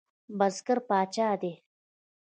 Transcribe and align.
بزګر 0.37 0.77
پاچا 0.89 1.29
دی؟ 1.41 1.53